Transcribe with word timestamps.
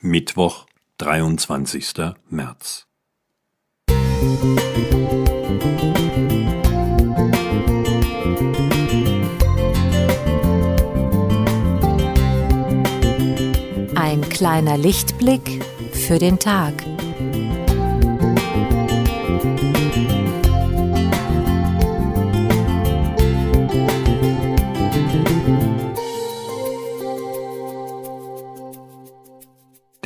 Mittwoch, 0.00 0.66
23. 0.98 2.14
März. 2.28 2.86
Ein 13.94 14.20
kleiner 14.28 14.76
Lichtblick 14.76 15.64
für 15.92 16.18
den 16.18 16.38
Tag. 16.38 16.85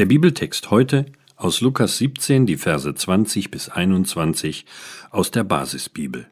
Der 0.01 0.07
Bibeltext 0.07 0.71
heute 0.71 1.05
aus 1.37 1.61
Lukas 1.61 1.99
17, 1.99 2.47
die 2.47 2.57
Verse 2.57 2.95
20 2.95 3.51
bis 3.51 3.69
21 3.69 4.65
aus 5.11 5.31
der 5.31 5.45
Basisbibel. 5.45 6.27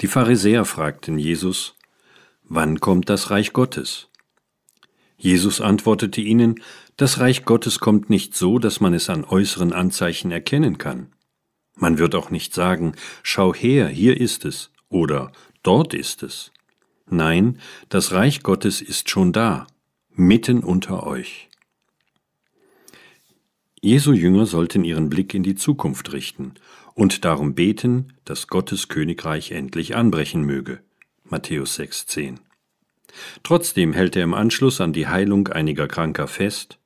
Die 0.00 0.06
Pharisäer 0.06 0.64
fragten 0.64 1.18
Jesus, 1.18 1.74
Wann 2.44 2.78
kommt 2.78 3.10
das 3.10 3.32
Reich 3.32 3.52
Gottes? 3.52 4.10
Jesus 5.16 5.60
antwortete 5.60 6.20
ihnen, 6.20 6.62
das 6.96 7.18
Reich 7.18 7.44
Gottes 7.44 7.80
kommt 7.80 8.10
nicht 8.10 8.36
so, 8.36 8.60
dass 8.60 8.78
man 8.78 8.94
es 8.94 9.10
an 9.10 9.24
äußeren 9.24 9.72
Anzeichen 9.72 10.30
erkennen 10.30 10.78
kann. 10.78 11.08
Man 11.74 11.98
wird 11.98 12.14
auch 12.14 12.30
nicht 12.30 12.54
sagen, 12.54 12.92
schau 13.24 13.52
her, 13.52 13.88
hier 13.88 14.20
ist 14.20 14.44
es 14.44 14.70
oder 14.88 15.32
dort 15.64 15.94
ist 15.94 16.22
es. 16.22 16.52
Nein, 17.10 17.58
das 17.88 18.12
Reich 18.12 18.44
Gottes 18.44 18.80
ist 18.80 19.10
schon 19.10 19.32
da, 19.32 19.66
mitten 20.14 20.62
unter 20.62 21.04
euch. 21.04 21.48
Jesu 23.84 24.12
Jünger 24.12 24.46
sollten 24.46 24.84
ihren 24.84 25.10
Blick 25.10 25.34
in 25.34 25.42
die 25.42 25.56
Zukunft 25.56 26.12
richten 26.12 26.54
und 26.94 27.24
darum 27.24 27.56
beten, 27.56 28.12
dass 28.24 28.46
Gottes 28.46 28.86
Königreich 28.86 29.50
endlich 29.50 29.96
anbrechen 29.96 30.42
möge. 30.42 30.78
Matthäus 31.24 31.80
6,10. 31.80 32.36
Trotzdem 33.42 33.92
hält 33.92 34.14
er 34.14 34.22
im 34.22 34.34
Anschluss 34.34 34.80
an 34.80 34.92
die 34.92 35.08
Heilung 35.08 35.48
einiger 35.48 35.88
Kranker 35.88 36.28
fest, 36.28 36.78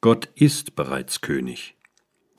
Gott 0.00 0.30
ist 0.34 0.76
bereits 0.76 1.20
König. 1.20 1.74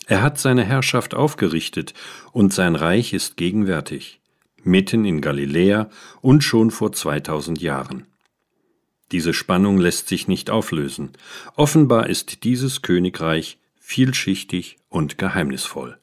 Er 0.07 0.23
hat 0.23 0.39
seine 0.39 0.63
Herrschaft 0.63 1.13
aufgerichtet 1.13 1.93
und 2.31 2.53
sein 2.53 2.75
Reich 2.75 3.13
ist 3.13 3.37
gegenwärtig, 3.37 4.19
mitten 4.63 5.05
in 5.05 5.21
Galiläa 5.21 5.91
und 6.21 6.43
schon 6.43 6.71
vor 6.71 6.91
2000 6.91 7.61
Jahren. 7.61 8.07
Diese 9.11 9.35
Spannung 9.35 9.77
lässt 9.77 10.07
sich 10.07 10.27
nicht 10.27 10.49
auflösen. 10.49 11.11
Offenbar 11.55 12.09
ist 12.09 12.43
dieses 12.45 12.81
Königreich 12.81 13.59
vielschichtig 13.91 14.77
und 14.87 15.17
geheimnisvoll. 15.17 15.97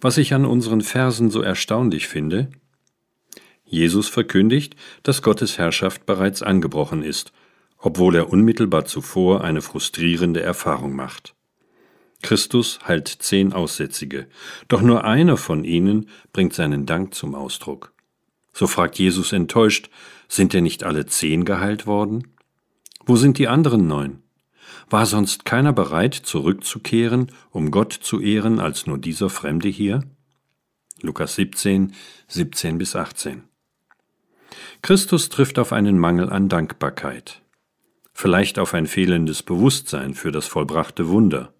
Was 0.00 0.16
ich 0.16 0.32
an 0.32 0.46
unseren 0.46 0.80
Versen 0.80 1.30
so 1.30 1.42
erstaunlich 1.42 2.08
finde, 2.08 2.48
Jesus 3.66 4.08
verkündigt, 4.08 4.74
dass 5.02 5.20
Gottes 5.20 5.58
Herrschaft 5.58 6.06
bereits 6.06 6.42
angebrochen 6.42 7.02
ist, 7.02 7.34
obwohl 7.76 8.16
er 8.16 8.30
unmittelbar 8.30 8.86
zuvor 8.86 9.44
eine 9.44 9.60
frustrierende 9.60 10.40
Erfahrung 10.40 10.96
macht. 10.96 11.34
Christus 12.22 12.78
heilt 12.88 13.08
zehn 13.08 13.52
Aussätzige, 13.52 14.26
doch 14.68 14.80
nur 14.80 15.04
einer 15.04 15.36
von 15.36 15.64
ihnen 15.64 16.08
bringt 16.32 16.54
seinen 16.54 16.86
Dank 16.86 17.12
zum 17.12 17.34
Ausdruck. 17.34 17.92
So 18.54 18.66
fragt 18.66 18.98
Jesus 18.98 19.32
enttäuscht, 19.32 19.90
sind 20.28 20.54
denn 20.54 20.64
nicht 20.64 20.82
alle 20.82 21.04
zehn 21.04 21.44
geheilt 21.44 21.86
worden? 21.86 22.28
Wo 23.04 23.16
sind 23.16 23.36
die 23.36 23.48
anderen 23.48 23.86
neun? 23.86 24.22
War 24.90 25.04
sonst 25.04 25.44
keiner 25.44 25.72
bereit, 25.72 26.14
zurückzukehren, 26.14 27.30
um 27.50 27.70
Gott 27.70 27.92
zu 27.92 28.20
ehren, 28.20 28.58
als 28.58 28.86
nur 28.86 28.96
dieser 28.96 29.28
Fremde 29.28 29.68
hier? 29.68 30.02
Lukas 31.02 31.34
17, 31.34 31.92
17 32.28 32.78
bis 32.78 32.96
18. 32.96 33.42
Christus 34.80 35.28
trifft 35.28 35.58
auf 35.58 35.72
einen 35.72 35.98
Mangel 35.98 36.30
an 36.30 36.48
Dankbarkeit, 36.48 37.42
vielleicht 38.14 38.58
auf 38.58 38.72
ein 38.72 38.86
fehlendes 38.86 39.42
Bewusstsein 39.42 40.14
für 40.14 40.32
das 40.32 40.46
vollbrachte 40.46 41.08
Wunder. 41.08 41.52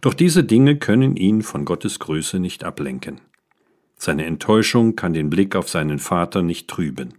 Doch 0.00 0.14
diese 0.14 0.44
Dinge 0.44 0.76
können 0.78 1.16
ihn 1.16 1.42
von 1.42 1.64
Gottes 1.64 1.98
Größe 1.98 2.38
nicht 2.38 2.62
ablenken. 2.62 3.20
Seine 3.96 4.26
Enttäuschung 4.26 4.94
kann 4.94 5.12
den 5.12 5.28
Blick 5.28 5.56
auf 5.56 5.68
seinen 5.68 5.98
Vater 5.98 6.42
nicht 6.42 6.68
trüben. 6.68 7.14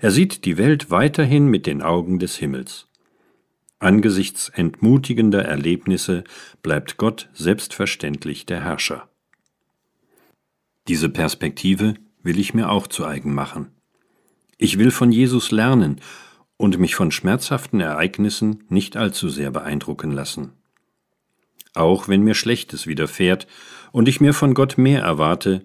Er 0.00 0.12
sieht 0.12 0.44
die 0.44 0.56
Welt 0.56 0.90
weiterhin 0.90 1.46
mit 1.46 1.66
den 1.66 1.82
Augen 1.82 2.18
des 2.20 2.36
Himmels. 2.36 2.86
Angesichts 3.82 4.48
entmutigender 4.48 5.44
Erlebnisse 5.44 6.22
bleibt 6.62 6.98
Gott 6.98 7.28
selbstverständlich 7.32 8.46
der 8.46 8.62
Herrscher. 8.62 9.08
Diese 10.86 11.08
Perspektive 11.08 11.94
will 12.22 12.38
ich 12.38 12.54
mir 12.54 12.70
auch 12.70 12.86
zu 12.86 13.04
eigen 13.04 13.34
machen. 13.34 13.72
Ich 14.56 14.78
will 14.78 14.92
von 14.92 15.10
Jesus 15.10 15.50
lernen 15.50 16.00
und 16.56 16.78
mich 16.78 16.94
von 16.94 17.10
schmerzhaften 17.10 17.80
Ereignissen 17.80 18.62
nicht 18.68 18.96
allzu 18.96 19.28
sehr 19.28 19.50
beeindrucken 19.50 20.12
lassen. 20.12 20.52
Auch 21.74 22.06
wenn 22.06 22.22
mir 22.22 22.34
Schlechtes 22.34 22.86
widerfährt 22.86 23.48
und 23.90 24.06
ich 24.06 24.20
mir 24.20 24.32
von 24.32 24.54
Gott 24.54 24.78
mehr 24.78 25.02
erwarte, 25.02 25.64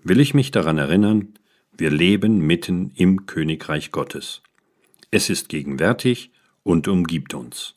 will 0.00 0.20
ich 0.20 0.34
mich 0.34 0.50
daran 0.50 0.76
erinnern, 0.76 1.32
wir 1.72 1.90
leben 1.90 2.40
mitten 2.40 2.92
im 2.94 3.24
Königreich 3.24 3.90
Gottes. 3.90 4.42
Es 5.10 5.30
ist 5.30 5.48
gegenwärtig 5.48 6.30
und 6.64 6.88
umgibt 6.88 7.34
uns. 7.34 7.76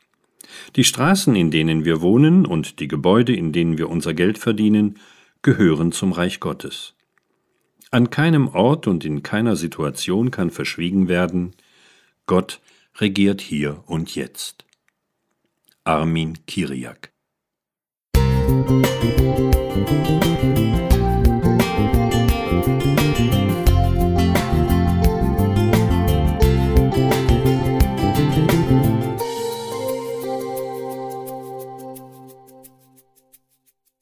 Die 0.75 0.83
Straßen, 0.83 1.35
in 1.35 1.51
denen 1.51 1.85
wir 1.85 2.01
wohnen 2.01 2.45
und 2.45 2.79
die 2.79 2.87
Gebäude, 2.87 3.35
in 3.35 3.53
denen 3.53 3.77
wir 3.77 3.89
unser 3.89 4.15
Geld 4.15 4.39
verdienen, 4.39 4.97
gehören 5.43 5.91
zum 5.91 6.13
Reich 6.13 6.39
Gottes. 6.39 6.95
An 7.91 8.09
keinem 8.09 8.47
Ort 8.47 8.87
und 8.87 9.05
in 9.05 9.21
keiner 9.21 9.55
Situation 9.55 10.31
kann 10.31 10.49
verschwiegen 10.49 11.07
werden, 11.07 11.55
Gott 12.25 12.59
regiert 12.95 13.41
hier 13.41 13.83
und 13.85 14.15
jetzt. 14.15 14.65
Armin 15.83 16.39
Kiriak 16.47 17.11
Musik 18.47 19.06